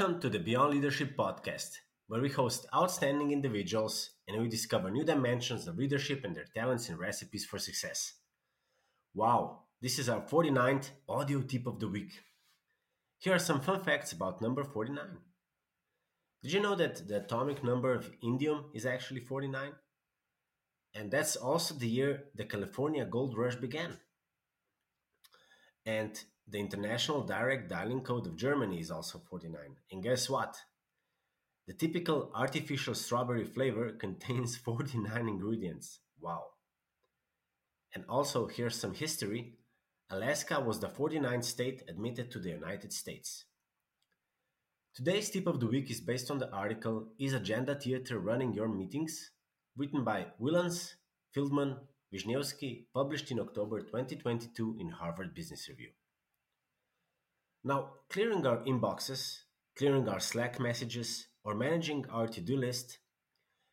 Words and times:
Welcome 0.00 0.20
to 0.22 0.30
the 0.30 0.38
Beyond 0.38 0.72
Leadership 0.72 1.14
podcast, 1.14 1.72
where 2.06 2.22
we 2.22 2.30
host 2.30 2.64
outstanding 2.74 3.32
individuals 3.32 4.12
and 4.26 4.40
we 4.40 4.48
discover 4.48 4.90
new 4.90 5.04
dimensions 5.04 5.68
of 5.68 5.76
leadership 5.76 6.24
and 6.24 6.34
their 6.34 6.46
talents 6.54 6.88
and 6.88 6.98
recipes 6.98 7.44
for 7.44 7.58
success. 7.58 8.14
Wow, 9.12 9.64
this 9.82 9.98
is 9.98 10.08
our 10.08 10.22
49th 10.22 10.88
audio 11.06 11.42
tip 11.42 11.66
of 11.66 11.80
the 11.80 11.88
week. 11.88 12.12
Here 13.18 13.34
are 13.34 13.38
some 13.38 13.60
fun 13.60 13.84
facts 13.84 14.12
about 14.12 14.40
number 14.40 14.64
49. 14.64 15.04
Did 16.42 16.52
you 16.54 16.62
know 16.62 16.76
that 16.76 17.06
the 17.06 17.18
atomic 17.18 17.62
number 17.62 17.92
of 17.92 18.10
indium 18.24 18.70
is 18.72 18.86
actually 18.86 19.20
49? 19.20 19.72
And 20.94 21.10
that's 21.10 21.36
also 21.36 21.74
the 21.74 21.86
year 21.86 22.24
the 22.34 22.46
California 22.46 23.04
gold 23.04 23.36
rush 23.36 23.56
began. 23.56 23.98
And 25.84 26.18
the 26.50 26.58
International 26.58 27.22
Direct 27.22 27.68
Dialing 27.68 28.00
Code 28.00 28.26
of 28.26 28.36
Germany 28.36 28.80
is 28.80 28.90
also 28.90 29.18
49. 29.18 29.60
And 29.92 30.02
guess 30.02 30.28
what? 30.28 30.56
The 31.66 31.74
typical 31.74 32.30
artificial 32.34 32.94
strawberry 32.94 33.44
flavor 33.44 33.92
contains 34.00 34.56
49 34.56 35.28
ingredients. 35.28 36.00
Wow. 36.20 36.42
And 37.94 38.04
also, 38.08 38.46
here's 38.46 38.76
some 38.76 38.94
history 38.94 39.54
Alaska 40.10 40.58
was 40.58 40.80
the 40.80 40.88
49th 40.88 41.44
state 41.44 41.82
admitted 41.88 42.30
to 42.32 42.40
the 42.40 42.50
United 42.50 42.92
States. 42.92 43.44
Today's 44.92 45.30
tip 45.30 45.46
of 45.46 45.60
the 45.60 45.68
week 45.68 45.88
is 45.88 46.00
based 46.00 46.32
on 46.32 46.38
the 46.38 46.50
article 46.50 47.12
Is 47.20 47.32
Agenda 47.32 47.76
Theater 47.76 48.18
Running 48.18 48.52
Your 48.52 48.68
Meetings? 48.68 49.30
written 49.76 50.02
by 50.02 50.26
Whillans, 50.40 50.94
Feldman, 51.32 51.76
Wisniewski, 52.12 52.86
published 52.92 53.30
in 53.30 53.38
October 53.38 53.80
2022 53.82 54.76
in 54.80 54.88
Harvard 54.88 55.32
Business 55.32 55.68
Review. 55.68 55.90
Now, 57.62 57.90
clearing 58.08 58.46
our 58.46 58.64
inboxes, 58.64 59.40
clearing 59.76 60.08
our 60.08 60.20
Slack 60.20 60.58
messages, 60.58 61.26
or 61.44 61.54
managing 61.54 62.06
our 62.10 62.26
to 62.26 62.40
do 62.40 62.56
list, 62.56 62.98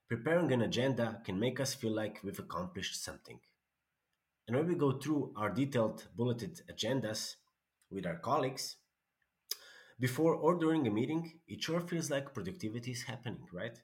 preparing 0.09 0.51
an 0.51 0.61
agenda 0.61 1.21
can 1.25 1.39
make 1.39 1.59
us 1.59 1.73
feel 1.73 1.95
like 1.95 2.19
we've 2.23 2.39
accomplished 2.39 3.01
something. 3.01 3.39
And 4.47 4.57
when 4.57 4.67
we 4.67 4.75
go 4.75 4.99
through 4.99 5.33
our 5.37 5.49
detailed 5.49 6.07
bulleted 6.15 6.61
agendas 6.69 7.35
with 7.89 8.05
our 8.05 8.17
colleagues, 8.17 8.75
before 9.99 10.35
or 10.35 10.55
during 10.55 10.85
a 10.85 10.91
meeting, 10.91 11.39
it 11.47 11.63
sure 11.63 11.79
feels 11.79 12.09
like 12.09 12.33
productivity 12.33 12.91
is 12.91 13.03
happening, 13.03 13.47
right? 13.53 13.79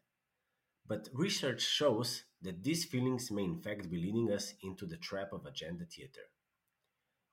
But 0.85 1.09
research 1.13 1.61
shows 1.61 2.23
that 2.41 2.63
these 2.63 2.85
feelings 2.85 3.31
may 3.31 3.43
in 3.43 3.61
fact 3.61 3.89
be 3.89 3.97
leading 3.97 4.31
us 4.31 4.53
into 4.61 4.85
the 4.85 4.97
trap 4.97 5.31
of 5.31 5.45
agenda 5.45 5.85
theater. 5.85 6.27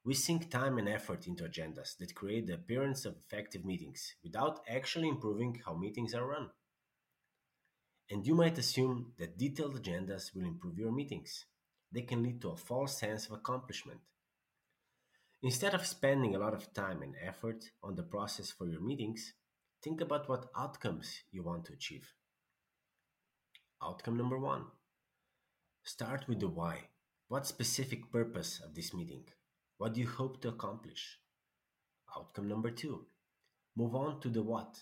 We 0.03 0.15
sink 0.15 0.51
time 0.51 0.79
and 0.79 0.89
effort 0.89 1.27
into 1.27 1.45
agendas 1.45 1.97
that 1.99 2.15
create 2.15 2.47
the 2.47 2.55
appearance 2.55 3.05
of 3.05 3.17
effective 3.17 3.65
meetings 3.65 4.15
without 4.25 4.61
actually 4.69 5.09
improving 5.09 5.61
how 5.65 5.75
meetings 5.75 6.15
are 6.15 6.27
run. 6.27 6.51
And 8.11 8.27
you 8.27 8.35
might 8.35 8.59
assume 8.59 9.13
that 9.19 9.39
detailed 9.39 9.81
agendas 9.81 10.35
will 10.35 10.47
improve 10.47 10.79
your 10.79 10.91
meetings. 10.91 11.45
They 11.93 12.03
can 12.03 12.23
lead 12.23 12.41
to 12.43 12.51
a 12.51 12.57
false 12.57 12.99
sense 12.99 13.27
of 13.27 13.33
accomplishment. 13.33 14.01
Instead 15.43 15.75
of 15.75 15.87
spending 15.87 16.35
a 16.35 16.39
lot 16.39 16.55
of 16.55 16.73
time 16.73 17.03
and 17.03 17.15
effort 17.23 17.65
on 17.83 17.95
the 17.95 18.03
process 18.03 18.51
for 18.51 18.69
your 18.69 18.81
meetings, 18.81 19.35
think 19.83 20.01
about 20.01 20.29
what 20.29 20.51
outcomes 20.57 21.21
you 21.31 21.43
want 21.43 21.67
to 21.67 21.73
achieve. 21.73 22.13
Outcome 23.83 24.17
number 24.17 24.39
one 24.39 24.65
start 25.83 26.27
with 26.29 26.41
the 26.41 26.49
why. 26.49 26.89
What 27.29 27.47
specific 27.47 28.11
purpose 28.11 28.61
of 28.65 28.75
this 28.75 28.93
meeting? 28.93 29.25
What 29.81 29.95
do 29.95 30.01
you 30.03 30.09
hope 30.09 30.43
to 30.43 30.49
accomplish? 30.49 31.17
Outcome 32.15 32.49
number 32.49 32.71
two. 32.71 33.07
Move 33.75 33.95
on 33.95 34.21
to 34.21 34.29
the 34.29 34.43
what. 34.43 34.79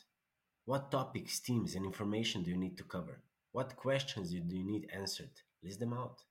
What 0.65 0.91
topics, 0.91 1.39
themes, 1.39 1.77
and 1.77 1.87
information 1.87 2.43
do 2.43 2.51
you 2.51 2.57
need 2.57 2.77
to 2.79 2.83
cover? 2.83 3.23
What 3.53 3.77
questions 3.77 4.31
do 4.31 4.57
you 4.57 4.65
need 4.65 4.91
answered? 4.93 5.31
List 5.63 5.79
them 5.79 5.93
out. 5.93 6.23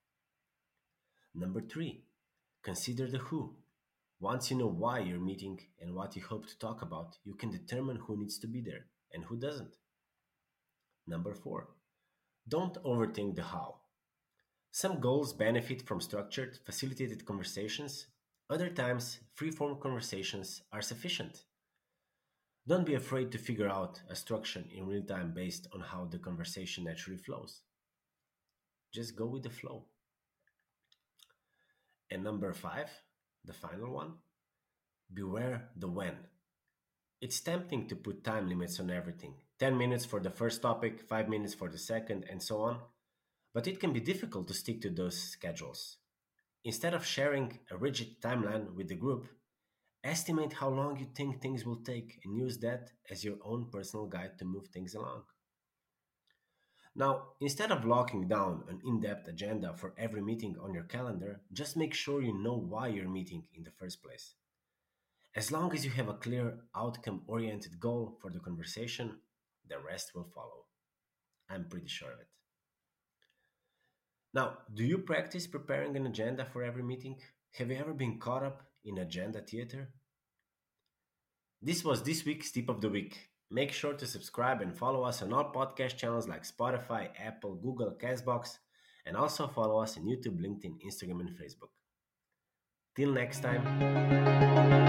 Number 1.34 1.62
three. 1.62 2.04
Consider 2.62 3.08
the 3.08 3.20
who. 3.20 3.56
Once 4.20 4.52
you 4.52 4.58
know 4.58 4.68
why 4.68 5.00
you're 5.00 5.18
meeting 5.18 5.62
and 5.80 5.96
what 5.96 6.18
you 6.18 6.24
hope 6.24 6.46
to 6.48 6.60
talk 6.60 6.82
about, 6.82 7.16
you 7.24 7.36
can 7.36 7.50
determine 7.50 7.96
who 7.96 8.18
needs 8.18 8.38
to 8.40 8.48
be 8.48 8.60
there 8.60 8.88
and 9.14 9.24
who 9.24 9.38
doesn't. 9.38 9.78
Number 11.08 11.34
four. 11.34 11.70
Don't 12.46 12.84
overthink 12.84 13.38
the 13.38 13.44
how. 13.44 13.76
Some 14.72 15.00
goals 15.00 15.32
benefit 15.32 15.88
from 15.88 16.02
structured, 16.02 16.60
facilitated 16.66 17.26
conversations 17.26 18.08
other 18.50 18.70
times, 18.70 19.20
free-form 19.34 19.78
conversations 19.82 20.62
are 20.72 20.82
sufficient. 20.82 21.44
Don't 22.66 22.86
be 22.86 22.96
afraid 22.96 23.32
to 23.32 23.38
figure 23.38 23.70
out 23.70 24.02
a 24.10 24.16
structure 24.16 24.64
in 24.74 24.88
real 24.88 25.04
time 25.04 25.34
based 25.34 25.68
on 25.74 25.82
how 25.82 26.06
the 26.06 26.18
conversation 26.18 26.86
naturally 26.86 27.18
flows. 27.18 27.62
Just 28.94 29.16
go 29.16 29.26
with 29.26 29.44
the 29.44 29.50
flow. 29.50 29.86
And 32.10 32.24
number 32.24 32.54
five, 32.54 32.90
the 33.44 33.54
final 33.54 33.94
one, 33.94 34.14
beware 35.14 35.70
the 35.76 35.88
when. 35.88 36.16
It's 37.20 37.40
tempting 37.42 37.88
to 37.88 37.96
put 37.96 38.24
time 38.24 38.48
limits 38.48 38.80
on 38.80 38.92
everything 38.92 39.34
10 39.60 39.78
minutes 39.78 40.06
for 40.06 40.20
the 40.20 40.30
first 40.30 40.62
topic, 40.62 41.02
5 41.02 41.30
minutes 41.30 41.54
for 41.54 41.68
the 41.68 41.78
second, 41.80 42.26
and 42.30 42.42
so 42.44 42.62
on. 42.62 42.80
But 43.54 43.68
it 43.68 43.80
can 43.80 43.92
be 43.92 44.00
difficult 44.00 44.48
to 44.48 44.54
stick 44.54 44.82
to 44.82 44.90
those 44.90 45.18
schedules. 45.18 45.98
Instead 46.64 46.94
of 46.94 47.06
sharing 47.06 47.60
a 47.72 47.78
rigid 47.78 48.20
timeline 48.22 48.74
with 48.74 48.88
the 48.88 48.96
group, 48.96 49.28
estimate 50.04 50.54
how 50.54 50.70
long 50.70 50.98
you 50.98 51.08
think 51.16 51.42
things 51.42 51.66
will 51.66 51.82
take 51.84 52.20
and 52.24 52.36
use 52.36 52.58
that 52.60 52.92
as 53.10 53.24
your 53.24 53.38
own 53.44 53.70
personal 53.72 54.06
guide 54.06 54.38
to 54.38 54.46
move 54.46 54.68
things 54.68 54.96
along. 54.96 55.24
Now, 56.96 57.34
instead 57.40 57.72
of 57.72 57.86
locking 57.86 58.28
down 58.28 58.64
an 58.70 58.82
in 58.84 59.00
depth 59.02 59.28
agenda 59.28 59.74
for 59.76 59.94
every 60.00 60.22
meeting 60.22 60.56
on 60.60 60.74
your 60.74 60.86
calendar, 60.86 61.42
just 61.54 61.78
make 61.78 61.94
sure 61.94 62.24
you 62.24 62.34
know 62.34 62.58
why 62.58 62.88
you're 62.88 63.08
meeting 63.08 63.44
in 63.54 63.64
the 63.64 63.72
first 63.72 64.02
place. 64.02 64.34
As 65.36 65.52
long 65.52 65.72
as 65.74 65.86
you 65.86 65.92
have 65.92 66.10
a 66.10 66.16
clear 66.16 66.58
outcome 66.76 67.22
oriented 67.28 67.80
goal 67.80 68.18
for 68.20 68.32
the 68.32 68.40
conversation, 68.40 69.20
the 69.70 69.78
rest 69.80 70.16
will 70.16 70.28
follow. 70.34 70.66
I'm 71.48 71.70
pretty 71.70 71.88
sure 71.88 72.12
of 72.12 72.20
it. 72.20 72.28
Now, 74.38 74.60
do 74.72 74.84
you 74.84 75.00
practice 75.00 75.48
preparing 75.48 75.98
an 75.98 76.06
agenda 76.06 76.46
for 76.46 76.62
every 76.62 76.84
meeting? 76.84 77.16
Have 77.54 77.72
you 77.72 77.78
ever 77.78 77.92
been 77.92 78.20
caught 78.20 78.44
up 78.44 78.62
in 78.86 79.00
agenda 79.00 79.42
theater? 79.42 79.90
This 81.60 81.84
was 81.84 82.04
this 82.04 82.24
week's 82.24 82.52
tip 82.52 82.70
of 82.70 82.80
the 82.80 82.88
week. 82.88 83.18
Make 83.50 83.72
sure 83.72 83.94
to 83.94 84.06
subscribe 84.06 84.62
and 84.62 84.78
follow 84.78 85.02
us 85.02 85.24
on 85.24 85.34
all 85.34 85.52
podcast 85.52 85.98
channels 85.98 86.28
like 86.28 86.44
Spotify, 86.44 87.10
Apple, 87.18 87.56
Google, 87.56 87.98
Castbox, 88.00 88.60
and 89.08 89.18
also 89.18 89.48
follow 89.48 89.82
us 89.82 89.98
on 89.98 90.04
YouTube, 90.04 90.40
LinkedIn, 90.40 90.76
Instagram, 90.86 91.22
and 91.22 91.32
Facebook. 91.32 91.72
Till 92.96 93.12
next 93.12 93.42
time. 93.42 94.87